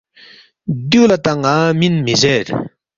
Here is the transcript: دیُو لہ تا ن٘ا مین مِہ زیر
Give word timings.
دیُو 0.89 1.03
لہ 1.09 1.17
تا 1.23 1.31
ن٘ا 1.41 1.55
مین 1.79 1.95
مِہ 2.05 2.13
زیر 2.21 2.47